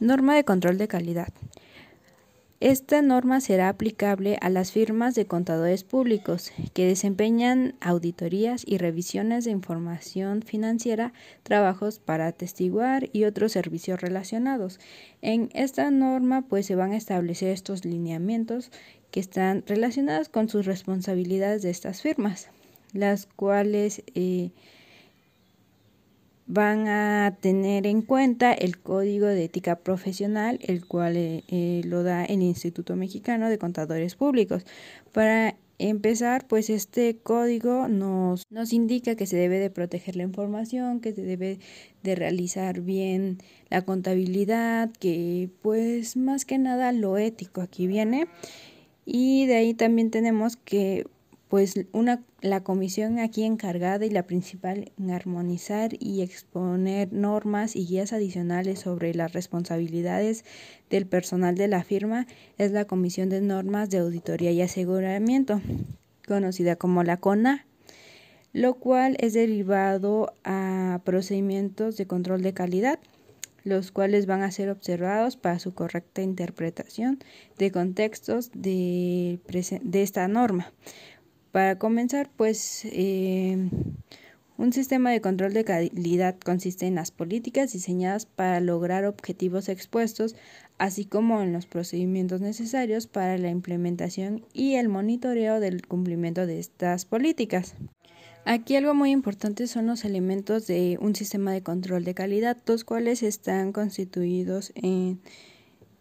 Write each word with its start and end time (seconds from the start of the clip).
Norma 0.00 0.36
de 0.36 0.44
control 0.44 0.78
de 0.78 0.86
calidad. 0.86 1.32
Esta 2.60 3.02
norma 3.02 3.40
será 3.40 3.68
aplicable 3.68 4.36
a 4.40 4.50
las 4.50 4.72
firmas 4.72 5.14
de 5.14 5.26
contadores 5.26 5.84
públicos 5.84 6.50
que 6.74 6.86
desempeñan 6.86 7.74
auditorías 7.80 8.64
y 8.66 8.78
revisiones 8.78 9.44
de 9.44 9.52
información 9.52 10.42
financiera, 10.42 11.12
trabajos 11.44 12.00
para 12.00 12.26
atestiguar 12.26 13.10
y 13.12 13.24
otros 13.24 13.52
servicios 13.52 14.00
relacionados. 14.00 14.80
En 15.22 15.50
esta 15.52 15.90
norma 15.92 16.42
pues 16.42 16.66
se 16.66 16.74
van 16.74 16.92
a 16.92 16.96
establecer 16.96 17.50
estos 17.50 17.84
lineamientos 17.84 18.72
que 19.12 19.20
están 19.20 19.62
relacionados 19.66 20.28
con 20.28 20.48
sus 20.48 20.66
responsabilidades 20.66 21.62
de 21.62 21.70
estas 21.70 22.02
firmas, 22.02 22.48
las 22.92 23.26
cuales 23.26 24.02
eh, 24.16 24.50
van 26.48 26.88
a 26.88 27.36
tener 27.40 27.86
en 27.86 28.00
cuenta 28.02 28.52
el 28.54 28.78
Código 28.78 29.26
de 29.26 29.44
Ética 29.44 29.76
Profesional, 29.76 30.58
el 30.62 30.86
cual 30.86 31.16
eh, 31.16 31.44
eh, 31.48 31.82
lo 31.84 32.02
da 32.02 32.24
el 32.24 32.42
Instituto 32.42 32.96
Mexicano 32.96 33.50
de 33.50 33.58
Contadores 33.58 34.16
Públicos. 34.16 34.64
Para 35.12 35.56
empezar, 35.78 36.48
pues 36.48 36.70
este 36.70 37.18
código 37.18 37.86
nos, 37.88 38.44
nos 38.50 38.72
indica 38.72 39.14
que 39.14 39.26
se 39.26 39.36
debe 39.36 39.58
de 39.58 39.68
proteger 39.68 40.16
la 40.16 40.22
información, 40.22 41.00
que 41.00 41.12
se 41.12 41.22
debe 41.22 41.58
de 42.02 42.14
realizar 42.14 42.80
bien 42.80 43.38
la 43.68 43.82
contabilidad, 43.82 44.90
que 44.98 45.50
pues 45.60 46.16
más 46.16 46.46
que 46.46 46.56
nada 46.56 46.92
lo 46.92 47.18
ético 47.18 47.60
aquí 47.60 47.86
viene. 47.86 48.26
Y 49.04 49.46
de 49.46 49.56
ahí 49.56 49.74
también 49.74 50.10
tenemos 50.10 50.56
que 50.56 51.06
pues 51.48 51.74
una, 51.92 52.22
la 52.42 52.62
comisión 52.62 53.18
aquí 53.18 53.44
encargada 53.44 54.04
y 54.04 54.10
la 54.10 54.24
principal 54.24 54.92
en 54.98 55.10
armonizar 55.10 55.90
y 55.98 56.20
exponer 56.20 57.12
normas 57.12 57.74
y 57.74 57.86
guías 57.86 58.12
adicionales 58.12 58.80
sobre 58.80 59.14
las 59.14 59.32
responsabilidades 59.32 60.44
del 60.90 61.06
personal 61.06 61.54
de 61.54 61.68
la 61.68 61.82
firma 61.84 62.26
es 62.58 62.72
la 62.72 62.84
Comisión 62.84 63.30
de 63.30 63.40
Normas 63.40 63.88
de 63.88 63.98
Auditoría 63.98 64.52
y 64.52 64.60
Aseguramiento, 64.60 65.62
conocida 66.26 66.76
como 66.76 67.02
la 67.02 67.16
CONA, 67.16 67.66
lo 68.52 68.74
cual 68.74 69.16
es 69.18 69.32
derivado 69.32 70.34
a 70.44 71.00
procedimientos 71.04 71.96
de 71.96 72.06
control 72.06 72.42
de 72.42 72.52
calidad 72.52 72.98
los 73.64 73.92
cuales 73.92 74.24
van 74.24 74.42
a 74.42 74.50
ser 74.50 74.70
observados 74.70 75.36
para 75.36 75.58
su 75.58 75.74
correcta 75.74 76.22
interpretación 76.22 77.18
de 77.58 77.70
contextos 77.70 78.50
de, 78.54 79.40
de 79.82 80.02
esta 80.02 80.26
norma. 80.26 80.72
Para 81.52 81.78
comenzar, 81.78 82.30
pues 82.36 82.84
eh, 82.84 83.70
un 84.58 84.72
sistema 84.72 85.10
de 85.10 85.20
control 85.20 85.54
de 85.54 85.64
calidad 85.64 86.36
consiste 86.44 86.86
en 86.86 86.96
las 86.96 87.10
políticas 87.10 87.72
diseñadas 87.72 88.26
para 88.26 88.60
lograr 88.60 89.04
objetivos 89.04 89.68
expuestos, 89.68 90.34
así 90.78 91.04
como 91.04 91.40
en 91.42 91.52
los 91.52 91.66
procedimientos 91.66 92.40
necesarios 92.40 93.06
para 93.06 93.38
la 93.38 93.50
implementación 93.50 94.44
y 94.52 94.74
el 94.74 94.88
monitoreo 94.88 95.60
del 95.60 95.86
cumplimiento 95.86 96.46
de 96.46 96.58
estas 96.58 97.04
políticas. 97.04 97.76
Aquí 98.44 98.76
algo 98.76 98.94
muy 98.94 99.10
importante 99.10 99.66
son 99.68 99.86
los 99.86 100.04
elementos 100.04 100.66
de 100.66 100.98
un 101.00 101.14
sistema 101.14 101.52
de 101.52 101.62
control 101.62 102.04
de 102.04 102.14
calidad, 102.14 102.56
los 102.66 102.82
cuales 102.82 103.22
están 103.22 103.72
constituidos 103.72 104.72
en, 104.74 105.20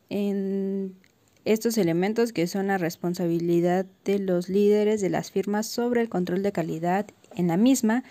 en 0.09 0.95
estos 1.48 1.78
elementos 1.78 2.34
que 2.34 2.45
son 2.45 2.67
la 2.67 2.78
responsabilidad 2.78 3.86
de 4.03 4.20
los 4.20 4.50
líderes 4.50 5.00
de 5.00 5.09
las 5.09 5.31
firmas 5.31 5.66
sobre 5.66 6.02
el 6.02 6.09
control 6.09 6.44
de 6.44 6.52
calidad 6.52 7.08
en 7.36 7.48
la 7.48 7.56
misma. 7.56 8.04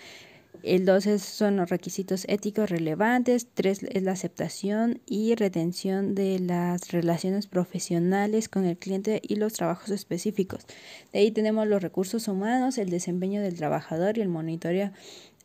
El 0.63 0.85
2 0.85 1.21
son 1.21 1.57
los 1.57 1.69
requisitos 1.69 2.25
éticos 2.27 2.71
relevantes, 2.71 3.47
3 3.53 3.83
es 3.91 4.03
la 4.03 4.13
aceptación 4.13 5.01
y 5.05 5.35
retención 5.35 6.15
de 6.15 6.39
las 6.39 6.91
relaciones 6.91 7.45
profesionales 7.45 8.49
con 8.49 8.65
el 8.65 8.75
cliente 8.75 9.21
y 9.21 9.35
los 9.35 9.53
trabajos 9.53 9.91
específicos. 9.91 10.65
De 11.13 11.19
ahí 11.19 11.31
tenemos 11.31 11.67
los 11.67 11.83
recursos 11.83 12.27
humanos, 12.27 12.79
el 12.79 12.89
desempeño 12.89 13.41
del 13.41 13.55
trabajador 13.55 14.17
y 14.17 14.21
el 14.21 14.29
monitoreo. 14.29 14.91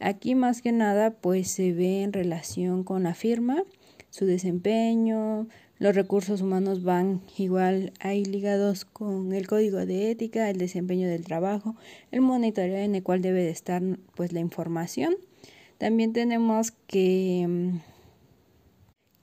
Aquí 0.00 0.34
más 0.34 0.62
que 0.62 0.72
nada 0.72 1.10
pues 1.10 1.50
se 1.50 1.72
ve 1.74 2.02
en 2.02 2.14
relación 2.14 2.82
con 2.82 3.02
la 3.02 3.14
firma, 3.14 3.64
su 4.08 4.24
desempeño, 4.24 5.46
los 5.82 5.96
recursos 5.96 6.42
humanos 6.42 6.84
van 6.84 7.22
igual 7.36 7.92
ahí 7.98 8.24
ligados 8.24 8.84
con 8.84 9.32
el 9.32 9.48
código 9.48 9.84
de 9.84 10.12
ética, 10.12 10.48
el 10.48 10.56
desempeño 10.56 11.08
del 11.08 11.24
trabajo, 11.24 11.74
el 12.12 12.20
monitoreo 12.20 12.76
en 12.76 12.94
el 12.94 13.02
cual 13.02 13.20
debe 13.20 13.42
de 13.42 13.50
estar 13.50 13.82
pues 14.14 14.32
la 14.32 14.38
información. 14.38 15.16
También 15.78 16.12
tenemos 16.12 16.70
que 16.70 17.46
mm, 17.48 17.78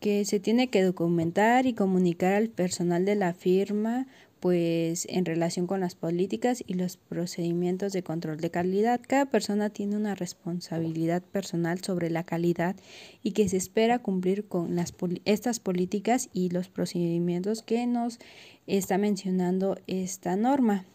que 0.02 0.26
se 0.26 0.42
tiene 0.42 0.68
que 0.68 0.84
documentar 0.84 1.66
y 1.66 1.74
comunicar 1.74 2.34
al 2.34 2.50
personal 2.50 3.06
de 3.06 3.16
la 3.16 3.34
firma 3.34 4.08
pues 4.40 5.06
en 5.10 5.26
relación 5.26 5.68
con 5.68 5.82
las 5.82 5.96
políticas 5.96 6.64
y 6.66 6.76
los 6.76 6.98
procedimientos 6.98 7.94
de 7.94 8.04
control 8.04 8.38
de 8.38 8.52
calidad. 8.52 9.02
Cada 9.06 9.26
persona 9.26 9.70
tiene 9.70 9.98
una 9.98 10.16
responsabilidad 10.16 11.22
personal 11.22 11.82
sobre 11.84 12.10
la 12.10 12.24
calidad 12.24 12.76
y 13.22 13.32
que 13.32 13.50
se 13.50 13.58
espera 13.58 14.00
cumplir 14.00 14.48
con 14.48 14.76
las, 14.76 14.94
estas 15.26 15.60
políticas 15.60 16.30
y 16.34 16.50
los 16.50 16.70
procedimientos 16.70 17.62
que 17.62 17.86
nos 17.86 18.20
está 18.68 18.98
mencionando 18.98 19.78
esta 19.88 20.36
norma. 20.36 20.86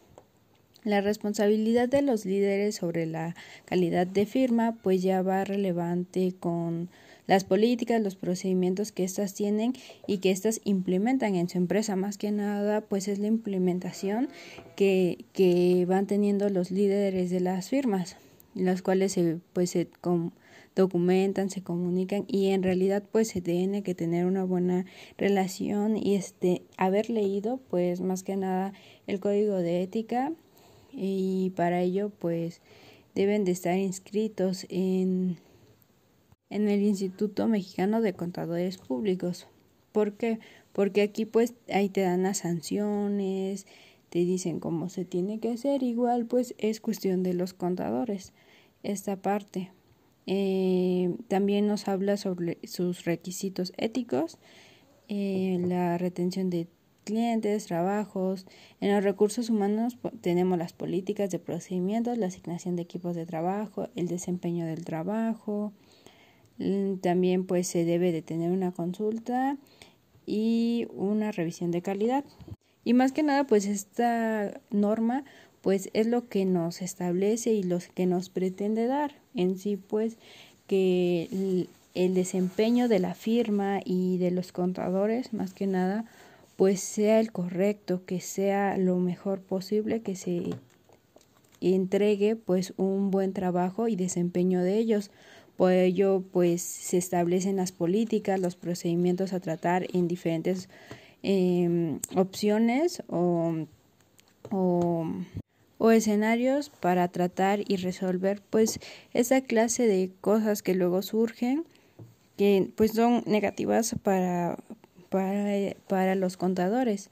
La 0.85 1.01
responsabilidad 1.01 1.89
de 1.89 2.03
los 2.03 2.27
líderes 2.27 2.77
sobre 2.77 3.07
la 3.07 3.35
calidad 3.65 4.07
de 4.07 4.27
firma 4.27 4.77
pues 4.83 5.03
ya 5.03 5.23
va 5.23 5.45
relevante 5.45 6.35
con 6.39 6.91
las 7.27 7.45
políticas, 7.45 8.03
los 8.03 8.17
procedimientos 8.17 8.93
que 8.93 9.05
éstas 9.05 9.35
tienen 9.35 9.73
y 10.07 10.19
que 10.19 10.31
éstas 10.31 10.61
implementan 10.65 11.35
en 11.37 11.49
su 11.49 11.59
empresa. 11.59 11.97
Más 11.97 12.19
que 12.19 12.31
nada, 12.31 12.83
pues 12.83 13.09
es 13.09 13.19
la 13.19 13.27
implementación 13.27 14.29
que, 14.77 15.25
que 15.33 15.87
van 15.89 16.07
teniendo 16.07 16.49
los 16.49 16.71
líderes 16.71 17.31
de 17.31 17.41
las 17.41 17.71
firmas, 17.71 18.17
las 18.55 18.83
cuales 18.83 19.13
se, 19.13 19.39
pues, 19.53 19.71
se 19.71 19.89
documentan, 20.75 21.51
se 21.51 21.63
comunican 21.63 22.25
y 22.27 22.49
en 22.49 22.63
realidad 22.63 23.03
pues 23.13 23.29
se 23.29 23.41
tiene 23.41 23.83
que 23.83 23.95
tener 23.95 24.27
una 24.27 24.45
buena 24.45 24.87
relación 25.17 25.97
y 25.97 26.17
este 26.17 26.63
haber 26.77 27.11
leído 27.11 27.61
pues 27.71 28.01
más 28.01 28.25
que 28.25 28.37
nada 28.37 28.73
el 29.07 29.21
código 29.21 29.55
de 29.55 29.83
ética 29.83 30.33
y 30.93 31.51
para 31.51 31.81
ello 31.81 32.11
pues 32.11 32.61
deben 33.15 33.45
de 33.45 33.53
estar 33.53 33.79
inscritos 33.79 34.67
en 34.69 35.39
en 36.55 36.69
el 36.69 36.83
Instituto 36.83 37.49
Mexicano 37.49 38.01
de 38.01 38.13
Contadores 38.15 38.79
Públicos. 38.79 39.49
¿Por 39.91 40.13
qué? 40.13 40.39
Porque 40.73 41.03
aquí 41.03 41.25
pues 41.25 41.55
ahí 41.69 41.89
te 41.89 42.03
dan 42.03 42.23
las 42.23 42.39
sanciones, 42.39 43.67
te 44.09 44.21
dicen 44.21 44.61
cómo 44.61 44.89
se 44.89 45.05
tiene 45.05 45.41
que 45.41 45.51
hacer, 45.51 45.83
igual 45.83 46.27
pues 46.27 46.55
es 46.59 46.81
cuestión 46.81 47.25
de 47.25 47.35
los 47.35 47.55
contadores 47.55 48.33
esta 48.85 49.17
parte. 49.17 49.73
Eh, 50.29 51.17
también 51.27 51.67
nos 51.67 51.89
habla 51.89 52.17
sobre 52.17 52.59
sus 52.63 53.05
requisitos 53.05 53.73
éticos, 53.77 54.39
eh, 55.09 55.59
la 55.61 55.99
retención 55.99 56.51
de 56.51 56.69
clientes, 57.03 57.67
trabajos. 57.67 58.47
En 58.81 58.95
los 58.95 59.03
recursos 59.03 59.51
humanos 59.51 59.99
tenemos 60.21 60.57
las 60.57 60.73
políticas 60.73 61.31
de 61.31 61.41
procedimientos, 61.41 62.17
la 62.17 62.27
asignación 62.27 62.77
de 62.77 62.83
equipos 62.83 63.17
de 63.17 63.27
trabajo, 63.27 63.89
el 63.97 64.07
desempeño 64.07 64.67
del 64.67 64.85
trabajo, 64.85 65.73
también 67.01 67.47
pues 67.47 67.67
se 67.67 67.85
debe 67.85 68.13
de 68.13 68.23
tener 68.23 68.51
una 68.51 68.73
consulta 68.73 69.57
y 70.27 70.87
una 70.95 71.33
revisión 71.33 71.71
de 71.71 71.83
calidad. 71.83 72.25
Y 72.85 72.95
más 72.95 73.13
que 73.13 73.23
nada 73.23 73.45
pues 73.45 73.67
esta 73.67 74.61
norma 74.71 75.25
pues 75.63 75.89
es 75.95 76.07
lo 76.07 76.29
que 76.29 76.45
nos 76.45 76.83
establece 76.83 77.53
y 77.53 77.63
lo 77.63 77.79
que 77.95 78.07
nos 78.07 78.29
pretende 78.29 78.87
dar 78.87 79.15
en 79.35 79.59
sí 79.59 79.77
pues 79.77 80.19
que 80.67 81.67
el 81.95 82.15
desempeño 82.15 82.89
de 82.89 82.99
la 82.99 83.15
firma 83.15 83.81
y 83.85 84.19
de 84.19 84.31
los 84.31 84.53
contadores 84.53 85.33
más 85.33 85.55
que 85.55 85.67
nada 85.67 86.05
pues 86.57 86.81
sea 86.81 87.21
el 87.21 87.33
correcto, 87.33 88.05
que 88.05 88.21
sea 88.21 88.77
lo 88.79 88.99
mejor 88.99 89.41
posible, 89.41 90.03
que 90.03 90.15
se 90.15 90.51
entregue 91.61 92.37
pues 92.37 92.75
un 92.77 93.11
buen 93.11 93.33
trabajo 93.33 93.89
y 93.89 93.97
desempeño 93.97 94.63
de 94.63 94.79
ellos 94.79 95.11
por 95.57 95.73
ello, 95.73 96.23
pues 96.33 96.63
se 96.63 96.99
establecen 96.99 97.57
las 97.57 97.73
políticas, 97.73 98.41
los 98.41 98.57
procedimientos 98.57 99.33
a 99.33 99.41
tratar 99.41 99.87
en 99.93 100.09
diferentes 100.09 100.69
em, 101.23 102.01
opciones 102.17 103.03
o, 103.09 103.67
o, 104.51 105.07
o, 105.79 105.91
escenarios 105.91 106.71
para 106.71 107.09
tratar 107.09 107.61
y 107.67 107.77
resolver 107.77 108.43
pues 108.51 108.81
esa 109.13 109.41
clase 109.43 109.87
de 109.87 110.11
cosas 110.21 110.63
que 110.63 110.75
luego 110.75 111.03
surgen 111.03 111.65
que 112.37 112.71
pues 112.75 112.93
son 112.93 113.23
negativas 113.27 113.95
para, 114.03 114.59
para, 115.09 115.75
para 115.87 116.15
los 116.15 116.37
contadores. 116.37 117.11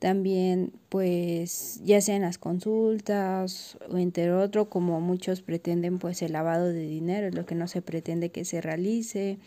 También, 0.00 0.72
pues, 0.88 1.80
ya 1.84 2.00
sea 2.00 2.16
en 2.16 2.22
las 2.22 2.38
consultas 2.38 3.78
o 3.88 3.98
entre 3.98 4.32
otro, 4.32 4.68
como 4.68 5.00
muchos 5.00 5.42
pretenden, 5.42 5.98
pues 5.98 6.22
el 6.22 6.32
lavado 6.32 6.66
de 6.66 6.86
dinero 6.86 7.28
es 7.28 7.34
lo 7.34 7.46
que 7.46 7.54
no 7.54 7.68
se 7.68 7.82
pretende 7.82 8.30
que 8.30 8.44
se 8.44 8.60
realice, 8.60 9.38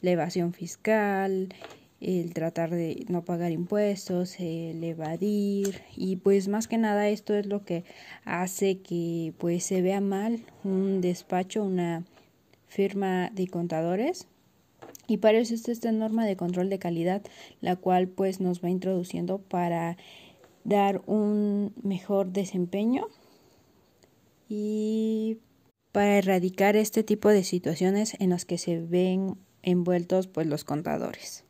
la 0.00 0.10
evasión 0.10 0.52
fiscal 0.52 1.48
el 2.00 2.32
tratar 2.32 2.70
de 2.70 3.04
no 3.08 3.24
pagar 3.24 3.50
impuestos, 3.50 4.38
el 4.38 4.82
evadir 4.84 5.82
y 5.96 6.16
pues 6.16 6.48
más 6.48 6.68
que 6.68 6.78
nada 6.78 7.08
esto 7.08 7.34
es 7.34 7.46
lo 7.46 7.64
que 7.64 7.84
hace 8.24 8.78
que 8.78 9.32
pues 9.38 9.64
se 9.64 9.82
vea 9.82 10.00
mal 10.00 10.40
un 10.64 11.00
despacho, 11.00 11.64
una 11.64 12.04
firma 12.68 13.30
de 13.30 13.48
contadores 13.48 14.26
y 15.08 15.16
para 15.16 15.38
eso 15.38 15.54
está 15.54 15.72
esta 15.72 15.90
norma 15.90 16.24
de 16.24 16.36
control 16.36 16.70
de 16.70 16.78
calidad 16.78 17.22
la 17.60 17.74
cual 17.74 18.06
pues 18.06 18.40
nos 18.40 18.62
va 18.62 18.70
introduciendo 18.70 19.38
para 19.38 19.96
dar 20.62 21.02
un 21.06 21.72
mejor 21.82 22.30
desempeño 22.30 23.08
y 24.48 25.38
para 25.90 26.18
erradicar 26.18 26.76
este 26.76 27.02
tipo 27.02 27.30
de 27.30 27.42
situaciones 27.42 28.16
en 28.20 28.30
las 28.30 28.44
que 28.44 28.58
se 28.58 28.78
ven 28.78 29.36
envueltos 29.62 30.28
pues 30.28 30.46
los 30.46 30.64
contadores. 30.64 31.47